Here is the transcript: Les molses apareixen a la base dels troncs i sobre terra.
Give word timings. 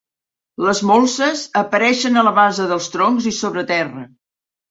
Les 0.67 0.79
molses 0.91 1.43
apareixen 1.61 2.17
a 2.21 2.25
la 2.29 2.33
base 2.39 2.67
dels 2.73 2.87
troncs 2.97 3.27
i 3.33 3.37
sobre 3.43 3.65
terra. 3.73 4.05